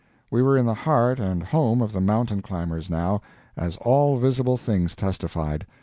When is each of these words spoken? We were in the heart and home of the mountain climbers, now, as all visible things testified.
We 0.31 0.41
were 0.41 0.57
in 0.57 0.65
the 0.65 0.73
heart 0.73 1.19
and 1.19 1.43
home 1.43 1.79
of 1.79 1.93
the 1.93 2.01
mountain 2.01 2.41
climbers, 2.41 2.89
now, 2.89 3.21
as 3.55 3.77
all 3.77 4.17
visible 4.17 4.57
things 4.57 4.95
testified. 4.95 5.67